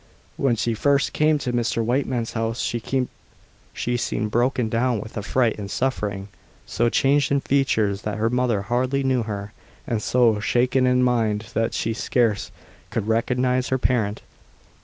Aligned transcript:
When 0.35 0.55
she 0.55 0.73
first 0.73 1.13
came 1.13 1.37
to 1.37 1.53
Mr. 1.53 1.85
Wightman's 1.85 2.33
house 2.33 2.59
she 2.59 3.97
seemed 3.97 4.31
broken 4.31 4.67
down 4.67 4.99
with 4.99 5.15
affright 5.15 5.59
and 5.59 5.69
suffering, 5.69 6.29
so 6.65 6.89
changed 6.89 7.31
in 7.31 7.39
features 7.39 8.01
that 8.01 8.17
her 8.17 8.31
mother 8.31 8.63
hardly 8.63 9.03
knew 9.03 9.21
her, 9.21 9.53
and 9.85 10.01
so 10.01 10.39
shaken 10.39 10.87
in 10.87 11.03
mind 11.03 11.49
that 11.53 11.75
she 11.75 11.93
scarce 11.93 12.49
could 12.89 13.07
recognise 13.07 13.67
her 13.67 13.77
parent. 13.77 14.23